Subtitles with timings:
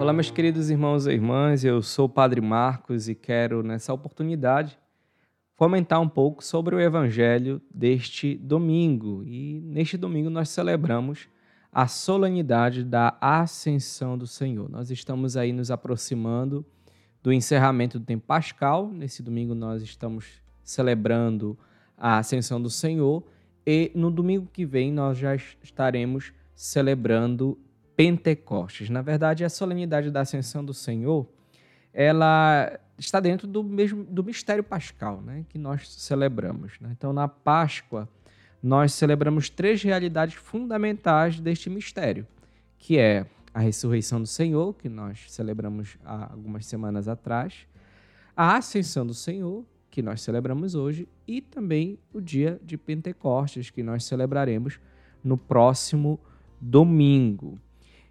[0.00, 4.78] Olá, meus queridos irmãos e irmãs, eu sou o Padre Marcos e quero, nessa oportunidade,
[5.54, 9.22] comentar um pouco sobre o Evangelho deste domingo.
[9.26, 11.28] E neste domingo nós celebramos
[11.70, 14.70] a solenidade da Ascensão do Senhor.
[14.70, 16.64] Nós estamos aí nos aproximando
[17.22, 18.90] do encerramento do tempo pascal.
[18.90, 20.24] Nesse domingo nós estamos
[20.64, 21.58] celebrando
[21.94, 23.22] a Ascensão do Senhor
[23.66, 27.58] e no domingo que vem nós já estaremos celebrando
[28.00, 28.88] Pentecostes.
[28.88, 31.26] Na verdade, a solenidade da Ascensão do Senhor,
[31.92, 36.80] ela está dentro do mesmo do mistério pascal, né, que nós celebramos.
[36.80, 36.88] Né?
[36.92, 38.08] Então, na Páscoa,
[38.62, 42.26] nós celebramos três realidades fundamentais deste mistério,
[42.78, 47.66] que é a ressurreição do Senhor, que nós celebramos há algumas semanas atrás,
[48.34, 53.82] a ascensão do Senhor, que nós celebramos hoje, e também o dia de Pentecostes, que
[53.82, 54.80] nós celebraremos
[55.22, 56.18] no próximo
[56.58, 57.58] domingo.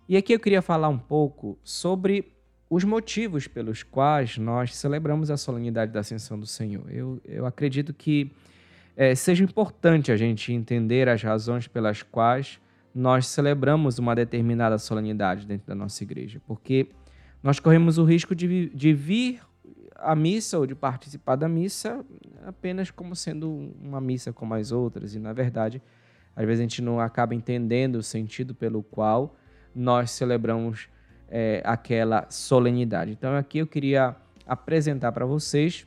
[0.10, 2.34] E aqui eu queria falar um pouco sobre
[2.68, 6.92] os motivos pelos quais nós celebramos a solenidade da Ascensão do Senhor.
[6.92, 8.32] Eu, eu acredito que
[8.98, 12.60] é, seja importante a gente entender as razões pelas quais
[12.92, 16.90] nós celebramos uma determinada solenidade dentro da nossa igreja, porque
[17.44, 19.40] nós corremos o risco de, de vir
[19.96, 22.04] à missa ou de participar da missa
[22.48, 25.80] apenas como sendo uma missa como as outras, e na verdade,
[26.36, 29.36] às vezes a gente não acaba entendendo o sentido pelo qual
[29.80, 30.88] nós celebramos
[31.30, 33.12] é, aquela solenidade.
[33.12, 35.86] Então, aqui eu queria apresentar para vocês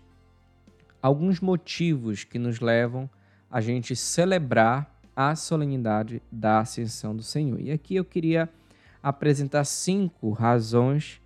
[1.02, 3.10] alguns motivos que nos levam
[3.50, 7.60] a gente celebrar a solenidade da Ascensão do Senhor.
[7.60, 8.48] E aqui eu queria
[9.02, 11.20] apresentar cinco razões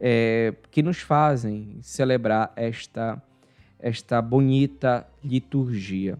[0.00, 3.22] é, que nos fazem celebrar esta,
[3.78, 6.18] esta bonita liturgia.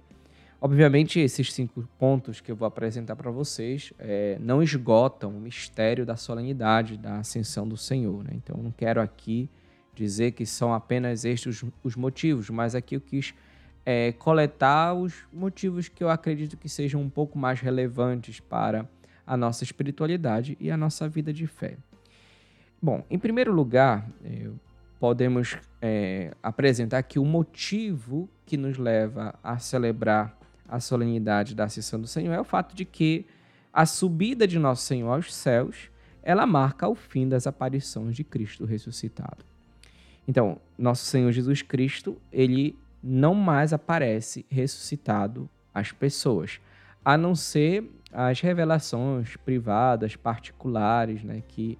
[0.63, 6.05] Obviamente, esses cinco pontos que eu vou apresentar para vocês é, não esgotam o mistério
[6.05, 8.23] da solenidade da ascensão do Senhor.
[8.23, 8.33] Né?
[8.35, 9.49] Então, não quero aqui
[9.95, 13.33] dizer que são apenas estes os, os motivos, mas aqui eu quis
[13.87, 18.87] é, coletar os motivos que eu acredito que sejam um pouco mais relevantes para
[19.27, 21.79] a nossa espiritualidade e a nossa vida de fé.
[22.83, 24.07] Bom, em primeiro lugar,
[24.99, 30.40] podemos é, apresentar que o motivo que nos leva a celebrar
[30.71, 33.27] a solenidade da Ascensão do Senhor é o fato de que
[33.73, 35.91] a subida de Nosso Senhor aos céus,
[36.23, 39.45] ela marca o fim das aparições de Cristo ressuscitado.
[40.27, 46.61] Então, Nosso Senhor Jesus Cristo, ele não mais aparece ressuscitado às pessoas,
[47.05, 51.79] a não ser as revelações privadas, particulares, né, que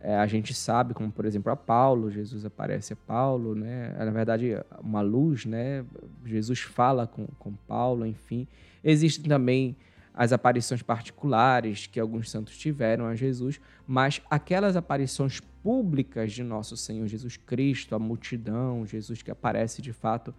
[0.00, 3.94] é, a gente sabe, como por exemplo a Paulo, Jesus aparece a Paulo, né?
[3.98, 5.84] Na verdade, uma luz, né?
[6.24, 8.46] Jesus fala com, com Paulo, enfim.
[8.82, 9.76] Existem também
[10.14, 16.76] as aparições particulares que alguns santos tiveram a Jesus, mas aquelas aparições públicas de nosso
[16.76, 20.34] Senhor Jesus Cristo, a multidão, Jesus que aparece de fato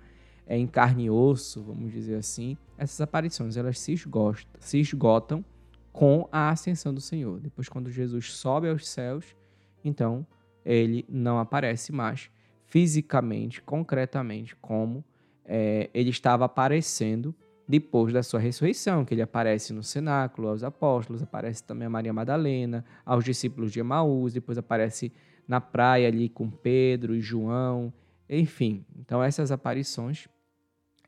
[0.47, 5.45] é, em carne e osso, vamos dizer assim, essas aparições elas se esgotam, se esgotam
[5.91, 7.39] com a ascensão do Senhor.
[7.39, 9.35] Depois, quando Jesus sobe aos céus,
[9.83, 10.25] então
[10.65, 12.29] ele não aparece mais
[12.65, 15.03] fisicamente, concretamente, como
[15.43, 17.33] é, ele estava aparecendo
[17.67, 22.11] depois da sua ressurreição, que ele aparece no cenáculo aos apóstolos, aparece também a Maria
[22.11, 25.11] Madalena, aos discípulos de Emaús, depois aparece
[25.47, 27.93] na praia ali com Pedro e João,
[28.27, 28.85] enfim.
[28.97, 30.27] Então essas aparições,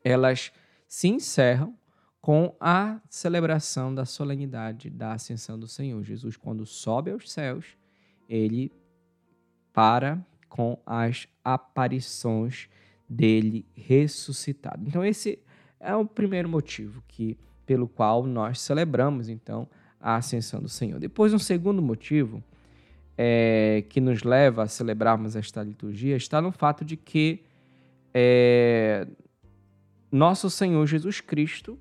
[0.04, 0.52] elas
[0.86, 1.74] se encerram
[2.20, 6.00] com a celebração da solenidade da ascensão do Senhor.
[6.04, 7.76] Jesus, quando sobe aos céus,
[8.28, 8.72] ele
[9.72, 12.68] para com as aparições
[13.08, 14.84] dele ressuscitado.
[14.86, 15.38] Então esse
[15.80, 19.68] é o primeiro motivo que pelo qual nós celebramos então
[20.00, 20.98] a ascensão do Senhor.
[20.98, 22.42] Depois um segundo motivo
[23.16, 27.42] é, que nos leva a celebrarmos esta liturgia está no fato de que
[28.12, 29.06] é,
[30.10, 31.78] nosso Senhor Jesus Cristo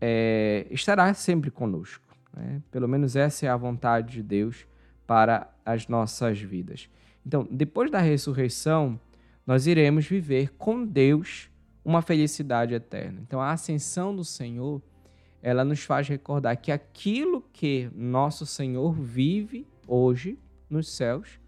[0.00, 2.16] é, estará sempre conosco.
[2.34, 2.60] Né?
[2.70, 4.66] Pelo menos essa é a vontade de Deus
[5.12, 6.88] para as nossas vidas.
[7.26, 8.98] Então, depois da ressurreição,
[9.46, 11.50] nós iremos viver com Deus
[11.84, 13.20] uma felicidade eterna.
[13.20, 14.80] Então, a ascensão do Senhor,
[15.42, 20.38] ela nos faz recordar que aquilo que nosso Senhor vive hoje
[20.70, 21.38] nos céus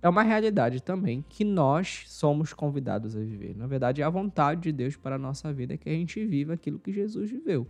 [0.00, 3.54] é uma realidade também que nós somos convidados a viver.
[3.54, 6.54] Na verdade, é a vontade de Deus para a nossa vida que a gente viva
[6.54, 7.66] aquilo que Jesus viveu.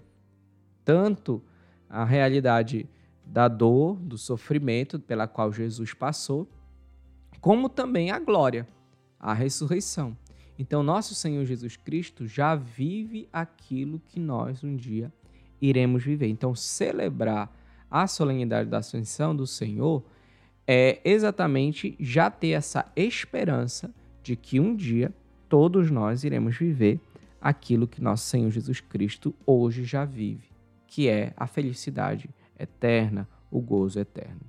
[0.85, 1.43] Tanto
[1.91, 2.89] a realidade
[3.33, 6.47] da dor, do sofrimento pela qual Jesus passou,
[7.41, 8.69] como também a glória,
[9.19, 10.15] a ressurreição.
[10.59, 15.11] Então, nosso Senhor Jesus Cristo já vive aquilo que nós um dia
[15.63, 16.27] iremos viver.
[16.27, 17.51] Então, celebrar
[17.91, 20.05] a solenidade da ascensão do Senhor
[20.67, 25.11] é exatamente já ter essa esperança de que um dia
[25.49, 27.01] todos nós iremos viver
[27.41, 30.51] aquilo que nosso Senhor Jesus Cristo hoje já vive,
[30.87, 32.29] que é a felicidade
[32.63, 34.41] eterna, o gozo eterno.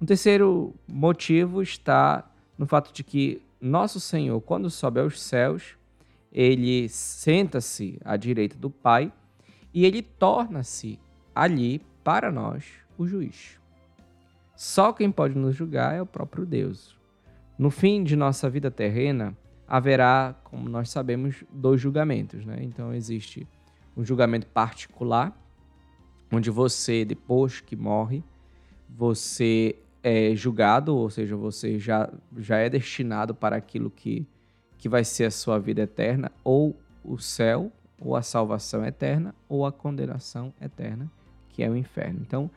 [0.00, 5.76] Um terceiro motivo está no fato de que nosso Senhor, quando sobe aos céus,
[6.30, 9.12] ele senta-se à direita do Pai
[9.72, 10.98] e ele torna-se
[11.34, 12.64] ali para nós
[12.98, 13.58] o juiz.
[14.54, 16.96] Só quem pode nos julgar é o próprio Deus.
[17.58, 19.36] No fim de nossa vida terrena,
[19.66, 22.44] haverá, como nós sabemos, dois julgamentos.
[22.44, 22.58] Né?
[22.62, 23.46] Então, existe
[23.96, 25.36] um julgamento particular,
[26.32, 28.22] onde você, depois que morre,
[28.88, 34.26] você é julgado, ou seja, você já, já é destinado para aquilo que,
[34.78, 39.66] que vai ser a sua vida eterna, ou o céu, ou a salvação eterna, ou
[39.66, 41.10] a condenação eterna,
[41.48, 42.20] que é o inferno.
[42.22, 42.50] Então,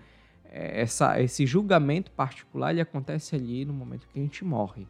[0.46, 4.88] é, essa, esse julgamento particular ele acontece ali no momento que a gente morre.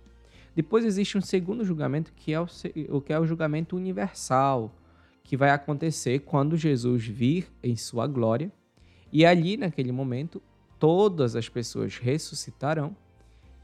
[0.56, 2.48] Depois existe um segundo julgamento que é o,
[2.90, 4.74] o que é o julgamento universal,
[5.24, 8.52] que vai acontecer quando Jesus vir em sua glória.
[9.12, 10.42] E ali, naquele momento,
[10.78, 12.96] todas as pessoas ressuscitarão.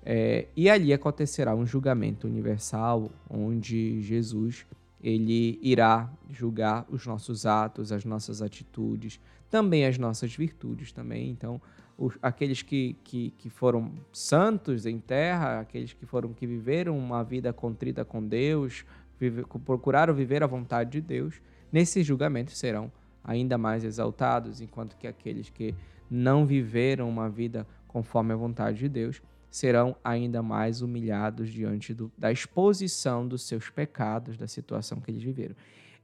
[0.04, 4.66] É, e ali acontecerá um julgamento universal, onde Jesus
[5.04, 9.20] ele irá julgar os nossos atos, as nossas atitudes,
[9.50, 11.30] também as nossas virtudes também.
[11.30, 11.62] Então,
[11.98, 17.24] os, aqueles que, que, que foram santos em terra, aqueles que foram que viveram uma
[17.24, 18.86] vida contrita com Deus,
[19.20, 21.42] vive, procuraram viver a vontade de Deus,
[21.72, 22.92] nesses julgamentos serão
[23.26, 25.74] ainda mais exaltados, enquanto que aqueles que
[26.10, 32.12] não viveram uma vida conforme a vontade de Deus serão ainda mais humilhados diante do,
[32.18, 35.56] da exposição dos seus pecados, da situação que eles viveram.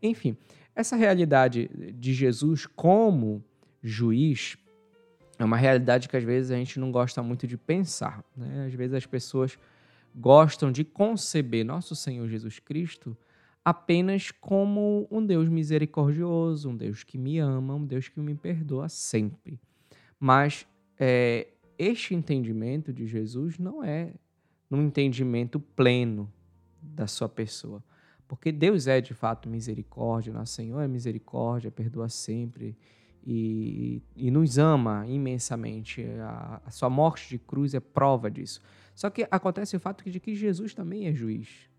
[0.02, 0.36] Enfim,
[0.76, 1.70] essa realidade
[2.00, 3.44] de Jesus como
[3.84, 4.58] juiz
[5.38, 8.24] é uma realidade que às vezes a gente não gosta muito de pensar.
[8.38, 8.68] Né?
[8.68, 9.58] Às vezes as pessoas
[10.16, 13.18] gostam de conceber nosso Senhor Jesus Cristo
[13.64, 18.90] apenas como um Deus misericordioso, um Deus que me ama, um Deus que me perdoa
[18.90, 19.60] sempre.
[20.20, 20.68] Mas
[21.00, 21.48] é,
[21.78, 24.14] este entendimento de Jesus não é
[24.70, 26.32] um entendimento pleno
[26.82, 27.84] da sua pessoa.
[28.28, 32.78] Porque Deus é de fato misericórdia, nosso Senhor é misericórdia, perdoa sempre
[33.26, 36.04] e, e nos ama imensamente.
[36.22, 38.62] A, a, sua morte de cruz é prova disso.
[38.96, 41.70] Só que acontece o fato de que Jesus também é juiz.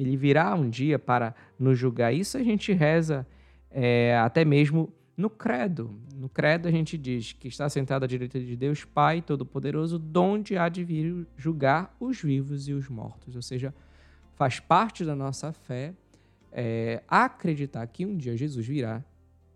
[0.00, 2.12] Ele virá um dia para nos julgar.
[2.12, 3.26] Isso a gente reza
[3.70, 5.94] é, até mesmo no credo.
[6.14, 10.56] No credo a gente diz que está sentado à direita de Deus, Pai Todo-Poderoso, donde
[10.56, 13.36] há de vir julgar os vivos e os mortos.
[13.36, 13.74] Ou seja,
[14.34, 15.94] faz parte da nossa fé
[16.50, 19.04] é, acreditar que um dia Jesus virá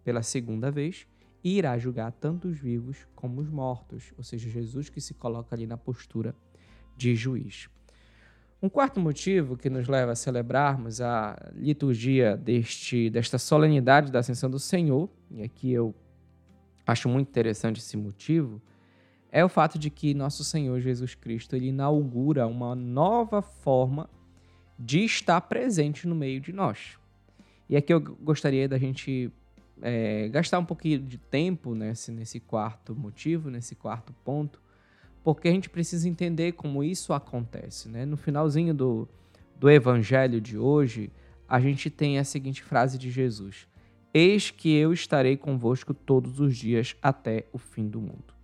[0.05, 1.07] pela segunda vez
[1.43, 5.55] e irá julgar tanto os vivos como os mortos, ou seja, Jesus que se coloca
[5.55, 6.35] ali na postura
[6.97, 7.69] de juiz.
[8.63, 14.49] Um quarto motivo que nos leva a celebrarmos a liturgia deste, desta solenidade da Ascensão
[14.49, 15.95] do Senhor, e aqui eu
[16.87, 18.61] acho muito interessante esse motivo,
[19.31, 24.09] é o fato de que nosso Senhor Jesus Cristo ele inaugura uma nova forma
[24.79, 26.99] de estar presente no meio de nós.
[27.69, 29.31] E aqui eu gostaria da gente
[29.83, 34.63] é, gastar um pouquinho de tempo nesse, nesse quarto motivo, nesse quarto ponto,
[35.25, 37.89] porque a gente precisa entender como isso acontece.
[37.89, 38.05] Né?
[38.05, 39.09] No finalzinho do,
[39.59, 41.11] do evangelho de hoje,
[41.49, 43.67] a gente tem a seguinte frase de Jesus:
[44.13, 48.35] Eis que eu estarei convosco todos os dias até o fim do mundo.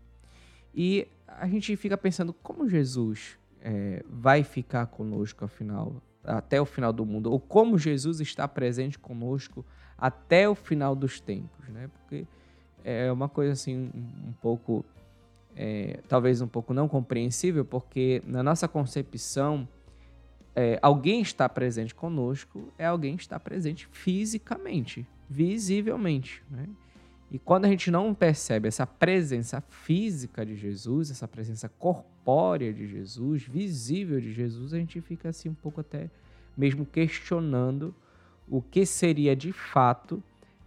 [0.75, 6.93] E a gente fica pensando como Jesus é, vai ficar conosco afinal, até o final
[6.93, 9.65] do mundo, ou como Jesus está presente conosco
[9.99, 11.89] até o final dos tempos, né?
[11.89, 12.27] Porque
[12.83, 14.85] é uma coisa assim um pouco,
[15.57, 19.69] é, talvez um pouco não compreensível, porque na nossa concepção
[20.55, 26.67] é, alguém está presente conosco é alguém que está presente fisicamente, visivelmente, né?
[27.31, 32.89] E quando a gente não percebe essa presença física de Jesus, essa presença corpórea de
[32.89, 36.11] Jesus, visível de Jesus, a gente fica assim um pouco até
[36.57, 37.95] mesmo questionando
[38.49, 40.21] o que seria de fato,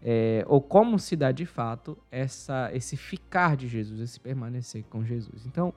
[0.06, 5.06] é, ou como se dá de fato, essa, esse ficar de Jesus, esse permanecer com
[5.06, 5.46] Jesus.
[5.46, 5.74] Então,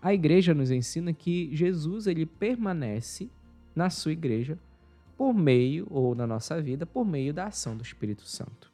[0.00, 3.30] a igreja nos ensina que Jesus ele permanece
[3.74, 4.58] na sua igreja
[5.16, 8.70] por meio, ou na nossa vida, por meio da ação do Espírito Santo.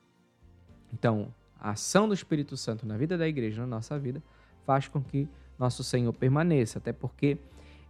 [0.93, 4.21] Então, a ação do Espírito Santo na vida da igreja, na nossa vida,
[4.65, 7.39] faz com que nosso Senhor permaneça, até porque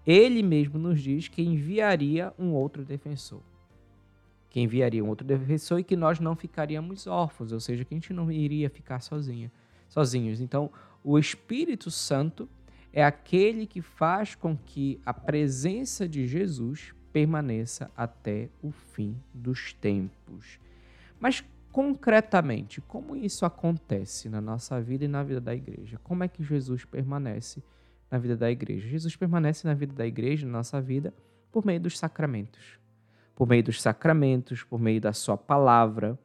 [0.07, 3.41] ele mesmo nos diz que enviaria um outro defensor
[4.49, 7.97] que enviaria um outro defensor e que nós não ficaríamos órfãos, ou seja, que a
[7.97, 9.53] gente não iria ficar sozinha,
[9.89, 10.41] sozinhos.
[10.41, 10.71] Então,
[11.05, 12.49] o Espírito Santo,
[12.93, 19.73] é aquele que faz com que a presença de Jesus permaneça até o fim dos
[19.73, 20.59] tempos.
[21.21, 26.01] Mas concretamente, como isso acontece na nossa vida e na vida da igreja?
[26.03, 27.63] Como é que Jesus permanece
[28.11, 28.89] na vida da igreja?
[28.89, 31.13] Jesus permanece na vida da igreja, na nossa vida,
[31.53, 32.79] por meio dos sacramentos.
[33.39, 36.19] Por meio dos sacramentos, por meio da sua palavra,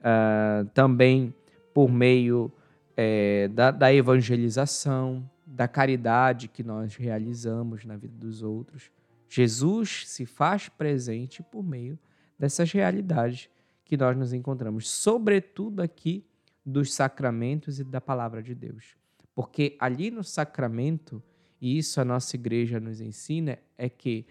[0.00, 1.32] uh, também
[1.72, 2.50] por meio
[2.96, 8.90] é, da, da evangelização, da caridade que nós realizamos na vida dos outros.
[9.28, 11.96] Jesus se faz presente por meio
[12.36, 13.48] dessas realidades
[13.84, 16.26] que nós nos encontramos, sobretudo aqui
[16.66, 18.96] dos sacramentos e da palavra de Deus.
[19.32, 21.22] Porque ali no sacramento,
[21.60, 24.26] e isso a nossa igreja nos ensina, é que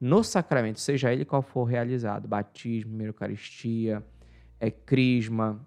[0.00, 4.02] no sacramento, seja ele qual for realizado, batismo, Eucaristia,
[4.58, 5.60] é crisma,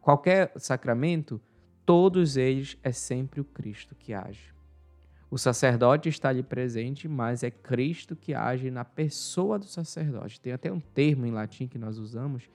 [0.00, 1.40] qualquer sacramento,
[1.86, 4.54] todos eles é sempre o Cristo que age.
[5.30, 10.40] O sacerdote está ali presente, mas é Cristo que age na pessoa do sacerdote.
[10.40, 12.50] Tem até um termo em latim que nós usamos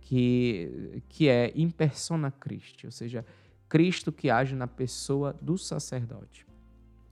[0.00, 3.26] que, que é in persona Christi, ou seja,
[3.68, 6.46] Cristo que age na pessoa do sacerdote.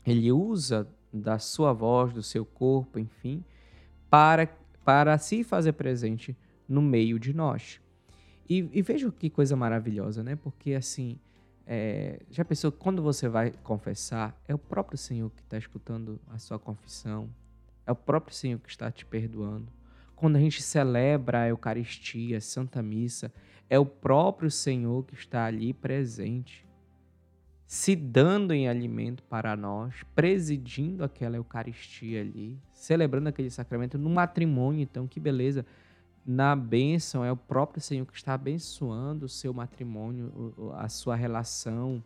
[0.06, 3.44] Ele usa da sua voz, do seu corpo, enfim,
[4.08, 4.46] para,
[4.84, 6.36] para se fazer presente
[6.68, 7.80] no meio de nós.
[8.48, 10.36] E, e veja que coisa maravilhosa, né?
[10.36, 11.18] Porque assim,
[11.66, 16.38] é, já pensou quando você vai confessar, é o próprio Senhor que está escutando a
[16.38, 17.28] sua confissão,
[17.86, 19.70] é o próprio Senhor que está te perdoando
[20.20, 23.32] quando a gente celebra a Eucaristia, a Santa Missa,
[23.70, 26.62] é o próprio Senhor que está ali presente,
[27.70, 34.82] se dando em alimento para nós, presidindo aquela Eucaristia ali, celebrando aquele sacramento no matrimônio,
[34.82, 35.64] então que beleza.
[36.26, 42.02] Na bênção é o próprio Senhor que está abençoando o seu matrimônio, a sua relação.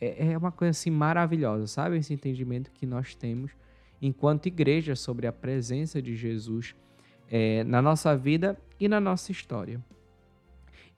[0.00, 1.98] É, é uma coisa assim maravilhosa, sabe?
[1.98, 3.50] Esse entendimento que nós temos
[4.00, 6.74] enquanto igreja sobre a presença de Jesus
[7.30, 9.78] é, na nossa vida e na nossa história.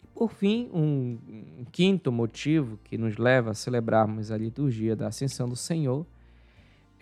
[0.03, 1.19] E por fim, um,
[1.61, 6.07] um quinto motivo que nos leva a celebrarmos a liturgia da Ascensão do Senhor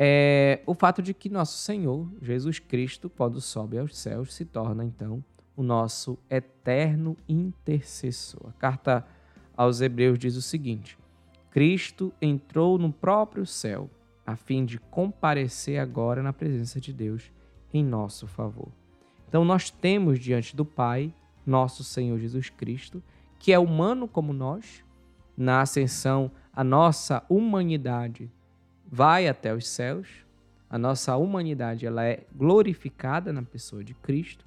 [0.02, 4.82] é o fato de que nosso Senhor, Jesus Cristo, quando sobe aos céus, se torna
[4.82, 5.22] então
[5.54, 8.48] o nosso eterno intercessor.
[8.48, 9.06] A carta
[9.54, 10.96] aos Hebreus diz o seguinte:
[11.50, 13.90] Cristo entrou no próprio céu,
[14.26, 17.30] a fim de comparecer agora na presença de Deus
[17.70, 18.68] em nosso favor.
[19.28, 21.12] Então nós temos diante do Pai
[21.46, 23.02] nosso Senhor Jesus Cristo,
[23.38, 24.84] que é humano como nós.
[25.36, 28.30] Na ascensão, a nossa humanidade
[28.90, 30.08] vai até os céus.
[30.68, 34.44] A nossa humanidade ela é glorificada na pessoa de Cristo,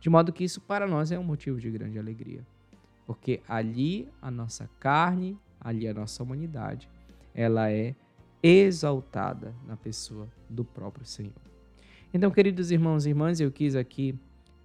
[0.00, 2.44] de modo que isso para nós é um motivo de grande alegria.
[3.06, 6.88] Porque ali a nossa carne, ali a nossa humanidade,
[7.34, 7.94] ela é
[8.42, 11.32] exaltada na pessoa do próprio Senhor.
[12.12, 14.18] Então, queridos irmãos e irmãs, eu quis aqui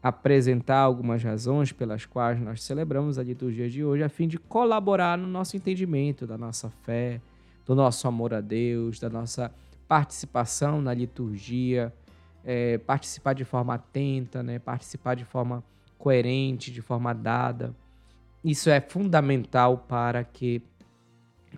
[0.05, 5.17] apresentar algumas razões pelas quais nós celebramos a liturgia de hoje, a fim de colaborar
[5.17, 7.19] no nosso entendimento da nossa fé,
[7.65, 9.51] do nosso amor a Deus, da nossa
[9.87, 11.91] participação na liturgia,
[12.43, 14.59] é, participar de forma atenta, né?
[14.59, 15.63] participar de forma
[15.97, 17.75] coerente, de forma dada.
[18.43, 20.61] Isso é fundamental para que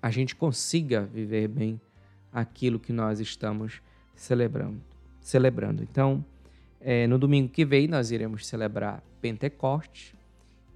[0.01, 1.81] a gente consiga viver bem
[2.31, 3.81] aquilo que nós estamos
[4.15, 4.87] celebrando
[5.27, 5.83] celebrando.
[5.83, 6.23] Então,
[6.79, 10.15] é, no domingo que vem, nós iremos celebrar Pentecoste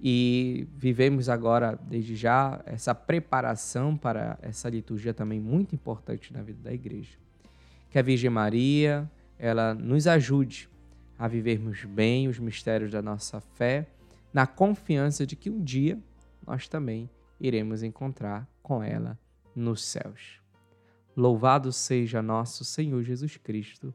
[0.00, 6.60] e vivemos agora, desde já, essa preparação para essa liturgia também muito importante na vida
[6.62, 7.16] da igreja.
[7.88, 10.68] Que a Virgem Maria, ela nos ajude
[11.16, 13.86] a vivermos bem os mistérios da nossa fé,
[14.32, 15.98] na confiança de que um dia
[16.44, 19.16] nós também iremos encontrar com ela
[19.54, 20.40] nos céus.
[21.16, 23.94] Louvado seja nosso Senhor Jesus Cristo